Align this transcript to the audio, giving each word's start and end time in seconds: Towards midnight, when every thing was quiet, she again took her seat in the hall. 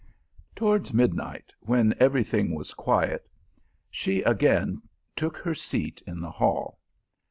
Towards 0.55 0.95
midnight, 0.95 1.53
when 1.59 1.93
every 1.99 2.23
thing 2.23 2.55
was 2.55 2.73
quiet, 2.73 3.29
she 3.91 4.23
again 4.23 4.81
took 5.15 5.37
her 5.37 5.53
seat 5.53 6.01
in 6.07 6.21
the 6.21 6.31
hall. 6.31 6.79